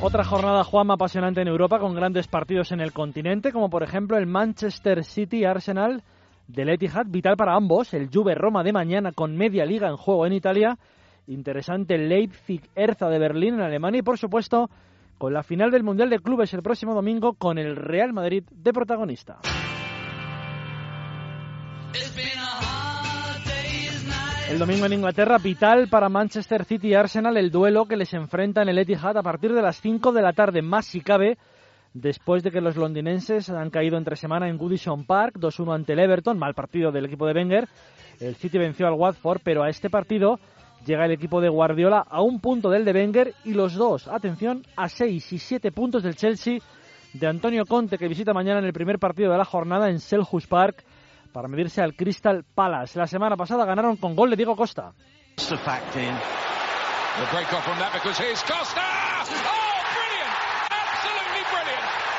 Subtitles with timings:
[0.00, 4.16] Otra jornada Juan apasionante en Europa con grandes partidos en el continente, como por ejemplo
[4.16, 6.04] el Manchester City Arsenal
[6.46, 10.24] del Etihad, vital para ambos, el Juve Roma de mañana con media liga en juego
[10.24, 10.78] en Italia,
[11.26, 13.98] interesante el Leipzig Erza de Berlín en Alemania.
[13.98, 14.70] Y por supuesto
[15.18, 18.72] con la final del Mundial de Clubes el próximo domingo con el Real Madrid de
[18.72, 19.40] protagonista.
[24.48, 28.62] El domingo en Inglaterra, vital para Manchester City y Arsenal el duelo que les enfrenta
[28.62, 31.36] en el Etihad a partir de las 5 de la tarde, más si cabe,
[31.92, 35.98] después de que los londinenses han caído entre semana en Goodison Park, 2-1 ante el
[35.98, 37.68] Everton, mal partido del equipo de Wenger.
[38.20, 40.40] El City venció al Watford, pero a este partido
[40.86, 44.64] llega el equipo de Guardiola a un punto del de Wenger y los dos, atención,
[44.76, 46.58] a 6 y 7 puntos del Chelsea
[47.12, 50.48] de Antonio Conte, que visita mañana en el primer partido de la jornada en Selhurst
[50.48, 50.84] Park
[51.32, 52.98] para medirse al Crystal Palace.
[52.98, 54.92] La semana pasada ganaron con gol de Diego Costa.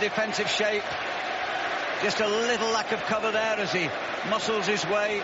[0.00, 0.82] defensive shape.
[2.02, 3.88] Just a little lack of cover there as he
[4.30, 5.20] muscles his way.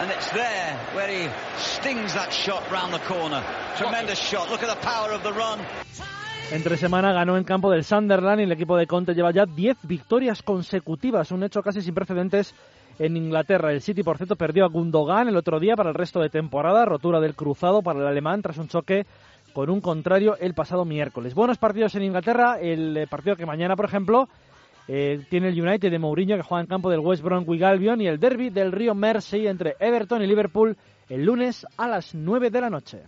[0.00, 3.42] And it's there where he stings that shot round the corner.
[3.76, 4.48] Tremendous shot.
[4.48, 5.58] Look at the power of the run.
[6.50, 9.78] Entre semana ganó en campo del Sunderland y el equipo de Conte lleva ya 10
[9.82, 12.54] victorias consecutivas, un hecho casi sin precedentes
[12.98, 13.72] en Inglaterra.
[13.72, 16.84] El City, por cierto, perdió a Gundogan el otro día para el resto de temporada,
[16.84, 19.06] rotura del cruzado para el alemán tras un choque
[19.52, 21.34] con un contrario el pasado miércoles.
[21.34, 24.28] Buenos partidos en Inglaterra, el eh, partido que mañana, por ejemplo,
[24.86, 28.06] eh, tiene el United de Mourinho que juega en campo del West Bromwich Albion y
[28.06, 30.76] el derby del Río Mersey entre Everton y Liverpool
[31.08, 33.02] el lunes a las 9 de la noche.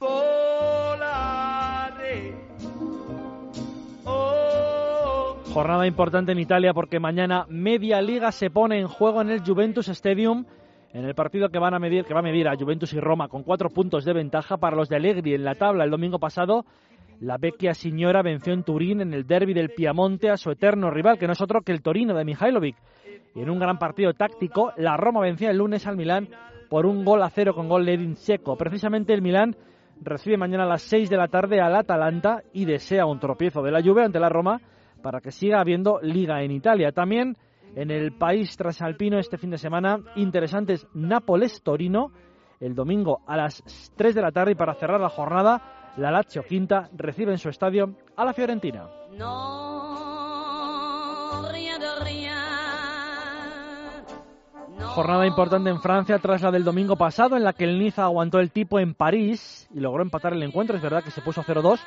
[5.52, 9.88] Jornada importante en Italia porque mañana media liga se pone en juego en el Juventus
[9.88, 10.44] Stadium
[10.92, 13.26] en el partido que van a medir que va a medir a Juventus y Roma
[13.26, 16.64] con cuatro puntos de ventaja para los de Allegri en la tabla el domingo pasado.
[17.18, 21.18] La vecchia signora venció en Turín en el derby del Piamonte a su eterno rival,
[21.18, 22.76] que no es otro que el Torino de Mihailovic.
[23.34, 26.28] Y en un gran partido táctico, la Roma venció el lunes al Milán
[26.68, 28.56] por un gol a cero con gol de Edin Seco.
[28.56, 29.56] Precisamente el Milán
[30.00, 33.72] recibe mañana a las 6 de la tarde al Atalanta y desea un tropiezo de
[33.72, 34.60] la Juve ante la Roma
[35.02, 36.92] para que siga habiendo liga en Italia.
[36.92, 37.36] También
[37.74, 42.12] en el país trasalpino este fin de semana, interesantes Nápoles-Torino
[42.60, 43.62] el domingo a las
[43.96, 47.48] 3 de la tarde y para cerrar la jornada, la Lazio Quinta recibe en su
[47.48, 48.86] estadio a la Fiorentina.
[54.94, 58.38] Jornada importante en Francia tras la del domingo pasado en la que el Niza aguantó
[58.38, 60.76] el tipo en París y logró empatar el encuentro.
[60.76, 61.78] Es verdad que se puso 0-2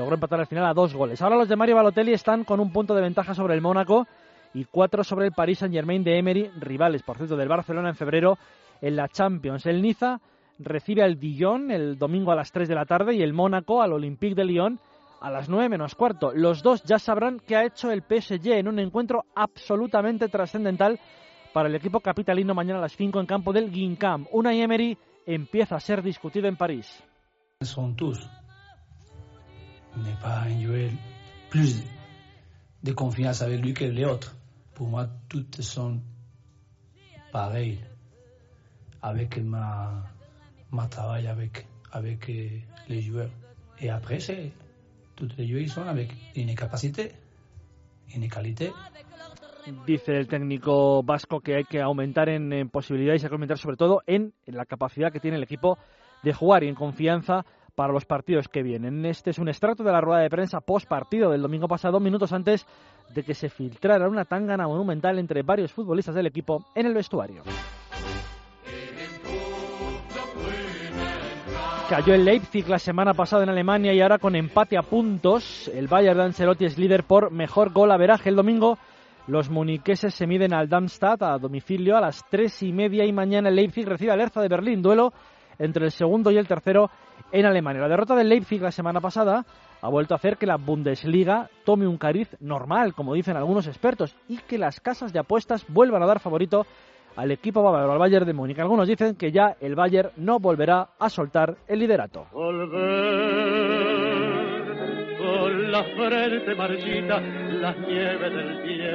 [0.00, 1.20] logró empatar al final a dos goles.
[1.20, 4.06] Ahora los de Mario Balotelli están con un punto de ventaja sobre el Mónaco
[4.54, 7.96] y cuatro sobre el Paris Saint Germain de Emery, rivales, por cierto, del Barcelona en
[7.96, 8.38] febrero
[8.80, 9.66] en la Champions.
[9.66, 10.20] El Niza
[10.58, 13.92] recibe al Dijon el domingo a las 3 de la tarde y el Mónaco al
[13.92, 14.78] Olympique de Lyon
[15.20, 16.32] a las 9 menos cuarto.
[16.34, 20.98] Los dos ya sabrán qué ha hecho el PSG en un encuentro absolutamente trascendental
[21.52, 24.28] para el equipo capitalino mañana a las 5 en campo del Guingamp.
[24.32, 24.96] Una Emery
[25.26, 27.02] empieza a ser discutido en París.
[27.60, 27.94] Son
[29.96, 30.90] n'est pas un joueur
[31.50, 31.82] plus
[32.82, 34.34] de confiance avec lui que les autres.
[34.74, 36.00] Pour moi, toutes sont
[37.32, 37.80] pareilles
[39.02, 40.04] avec ma,
[40.70, 42.48] ma travail avec, avec euh,
[42.88, 43.30] les joueurs.
[43.80, 44.52] Et après, c'est
[45.16, 47.12] tous les joueurs sont avec une capacité,
[48.14, 48.70] une qualité.
[49.86, 53.58] Dice el técnico vasco que hay que aumentar en, en posibilidades y hay que aumentar
[53.58, 55.76] sobre todo en, en la capacidad que tiene el equipo
[56.22, 59.04] de jugar y en confianza para los partidos que vienen.
[59.06, 62.32] Este es un extracto de la rueda de prensa post partido del domingo pasado, minutos
[62.32, 62.66] antes
[63.14, 67.42] de que se filtrara una tangana monumental entre varios futbolistas del equipo en el vestuario.
[71.88, 75.68] Cayó el Leipzig la semana pasada en Alemania y ahora con empate a puntos.
[75.74, 78.28] El Bayern de Ancelotti es líder por mejor gol a veraje.
[78.28, 78.78] El domingo
[79.26, 83.48] los muniqueses se miden al Darmstadt a domicilio a las tres y media y mañana
[83.48, 84.82] el Leipzig recibe al Hertha de Berlín.
[84.82, 85.12] Duelo
[85.58, 86.90] entre el segundo y el tercero
[87.32, 87.82] en Alemania.
[87.82, 89.44] La derrota del Leipzig la semana pasada
[89.82, 94.14] ha vuelto a hacer que la Bundesliga tome un cariz normal, como dicen algunos expertos,
[94.28, 96.66] y que las casas de apuestas vuelvan a dar favorito
[97.16, 98.58] al equipo bávaro, al Bayern de Múnich.
[98.58, 102.26] Algunos dicen que ya el Bayern no volverá a soltar el liderato.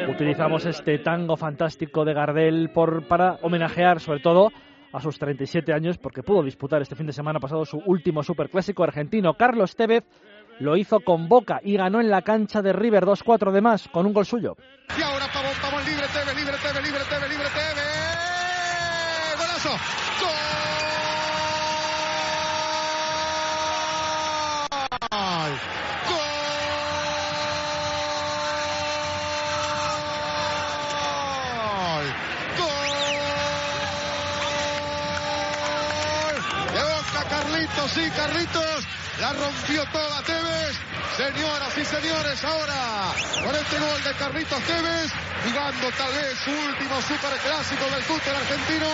[0.10, 4.52] Utilizamos este tango fantástico de Gardel por, para homenajear sobre todo
[4.96, 8.84] a sus 37 años porque pudo disputar este fin de semana pasado su último superclásico
[8.84, 9.34] argentino.
[9.34, 10.06] Carlos Tevez
[10.60, 14.06] lo hizo con Boca y ganó en la cancha de River 2-4 de más con
[14.06, 14.56] un gol suyo.
[14.98, 17.86] Y ahora Pavón, libre, Tevez, libre, Tevez, libre, Tevez, libre, Tevez.
[19.38, 19.70] ¡Golazo!
[20.22, 20.85] ¡Gol!
[37.66, 38.88] Carlitos, sí, Carlitos.
[39.20, 40.78] La rompió toda Tevez.
[41.18, 43.10] Señoras y señores, ahora
[43.44, 45.12] con este gol de Carlitos Tevez,
[45.46, 48.86] jugando tal vez su último superclásico del fútbol argentino.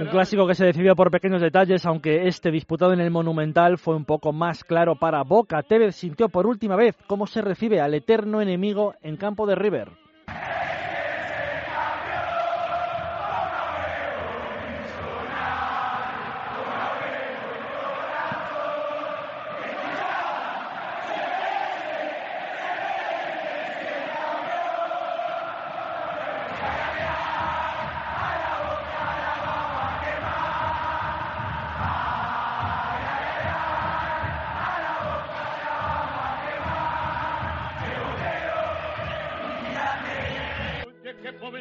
[0.00, 3.94] Un clásico que se decidió por pequeños detalles, aunque este disputado en el Monumental fue
[3.94, 5.62] un poco más claro para Boca.
[5.62, 9.90] Tevez sintió por última vez cómo se recibe al eterno enemigo en campo de River.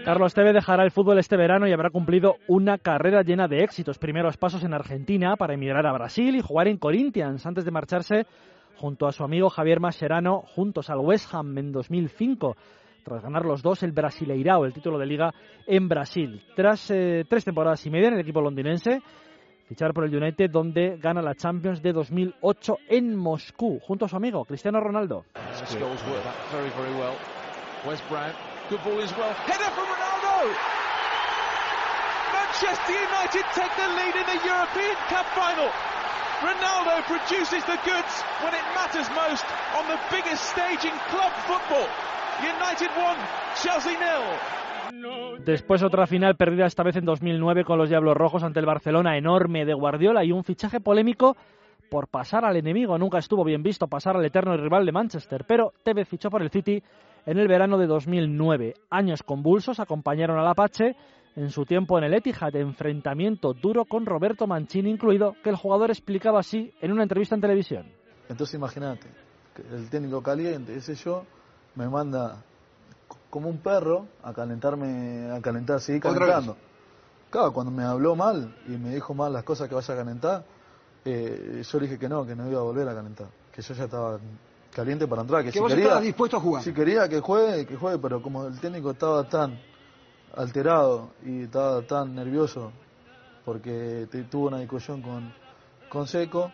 [0.06, 3.98] Carlos Tevez dejará el fútbol este verano y habrá cumplido una carrera llena de éxitos.
[3.98, 8.26] Primeros pasos en Argentina para emigrar a Brasil y jugar en Corinthians antes de marcharse
[8.78, 12.56] junto a su amigo Javier Mascherano juntos al West Ham en 2005
[13.04, 15.34] tras ganar los dos el Brasileirao, el título de liga
[15.66, 16.42] en Brasil.
[16.56, 19.02] Tras eh, tres temporadas y media en el equipo londinense,
[19.68, 24.16] fichar por el United donde gana la Champions de 2008 en Moscú junto a su
[24.16, 25.26] amigo Cristiano Ronaldo.
[28.70, 29.34] Good ball as well.
[32.34, 35.70] Manchester United take the lead in the European Cup final.
[36.40, 38.14] Ronaldo produces the goods
[38.44, 39.46] when it matters most
[39.76, 41.88] on the biggest stage in club football.
[42.42, 42.90] United
[43.62, 43.98] Chelsea.
[45.46, 49.18] Después otra final perdida esta vez en 2009 con los Diablos Rojos ante el Barcelona
[49.18, 51.36] enorme de Guardiola y un fichaje polémico
[51.90, 52.98] por pasar al enemigo.
[52.98, 56.50] Nunca estuvo bien visto pasar al eterno rival de Manchester, pero Tevez fichó por el
[56.50, 56.82] City
[57.30, 58.74] en el verano de 2009.
[58.90, 60.96] Años convulsos acompañaron al Apache
[61.36, 65.92] en su tiempo en el Etihad, enfrentamiento duro con Roberto Mancini incluido, que el jugador
[65.92, 67.92] explicaba así en una entrevista en televisión.
[68.30, 69.10] Entonces imagínate,
[69.72, 71.24] el técnico caliente, ese yo,
[71.76, 72.44] me manda
[73.30, 76.58] como un perro a calentarme, a calentar, seguir calentando.
[77.30, 80.46] Claro, cuando me habló mal y me dijo mal las cosas que vaya a calentar,
[81.06, 83.76] eh, yo le dije que no, que no iba a volver a calentar, que yo
[83.76, 84.18] ya estaba
[84.74, 85.44] caliente para entrar.
[85.44, 86.64] Que, si quería, dispuesto a jugar.
[86.64, 89.60] Si quería que juegue, que juegue, pero como el técnico estaba tan
[90.36, 92.72] alterado y estaba tan nervioso
[93.50, 95.34] porque tuvo una discusión con,
[95.90, 96.52] con Seco,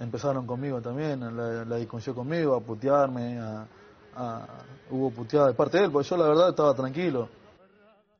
[0.00, 4.46] empezaron conmigo también, la, la, discusión conmigo, a putearme, a,
[4.90, 7.28] hubo puteada de parte de él, porque yo la verdad estaba tranquilo.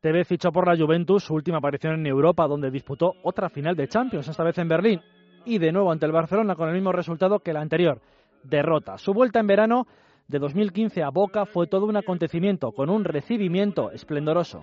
[0.01, 3.89] TV fichó por la Juventus, su última aparición en Europa, donde disputó otra final de
[3.89, 5.01] Champions, esta vez en Berlín,
[5.45, 8.01] y de nuevo ante el Barcelona con el mismo resultado que la anterior,
[8.49, 8.99] derrota.
[8.99, 9.87] Su vuelta en verano
[10.29, 14.63] de 2015 a Boca fue todo un acontecimiento, con un recibimiento esplendoroso.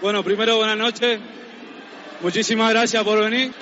[0.00, 1.20] Bueno, primero buenas noches.
[2.20, 3.52] Muchísimas gracias por venir.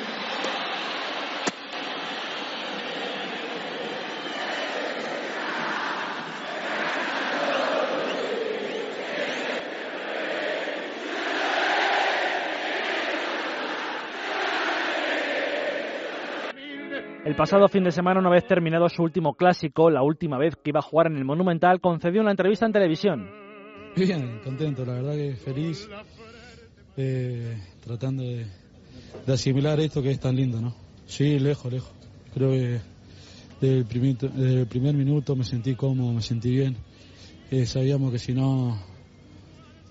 [17.27, 20.71] El pasado fin de semana, una vez terminado su último clásico, la última vez que
[20.71, 23.29] iba a jugar en el Monumental, concedió una entrevista en televisión.
[23.97, 25.89] Bien, contento, la verdad que feliz,
[26.97, 28.47] eh, tratando de,
[29.27, 30.73] asimilar esto que es tan lindo, ¿no?
[31.07, 31.93] Sí, lejos, lejos.
[32.33, 32.79] Creo que
[33.61, 36.77] desde el primer, primer minuto me sentí cómodo, me sentí bien.
[37.51, 38.79] Eh, sabíamos que si no,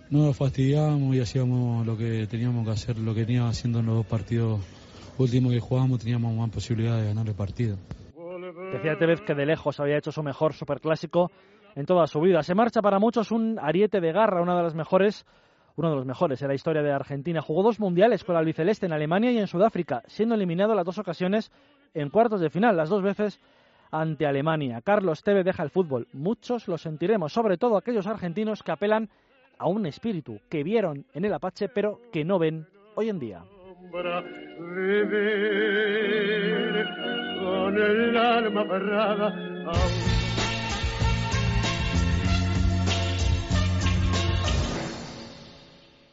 [0.09, 3.87] no nos fastidiábamos y hacíamos lo que teníamos que hacer, lo que teníamos haciendo en
[3.87, 4.61] los dos partidos
[5.17, 7.77] último que jugamos teníamos más posibilidad de ganar el partido.
[8.71, 11.31] Decía Tevez que de lejos había hecho su mejor superclásico
[11.75, 12.43] en toda su vida.
[12.43, 15.25] Se marcha para muchos un ariete de garra, una de las mejores,
[15.75, 17.41] uno de los mejores en la historia de Argentina.
[17.41, 20.97] Jugó dos mundiales con la albiceleste en Alemania y en Sudáfrica, siendo eliminado las dos
[20.97, 21.51] ocasiones
[21.93, 23.39] en cuartos de final, las dos veces
[23.91, 24.81] ante Alemania.
[24.81, 26.07] Carlos Tevez deja el fútbol.
[26.13, 29.09] Muchos lo sentiremos, sobre todo aquellos argentinos que apelan
[29.57, 33.43] a un espíritu que vieron en el Apache, pero que no ven hoy en día.
[34.59, 35.65] Vivir
[37.39, 39.33] con el alma cerrada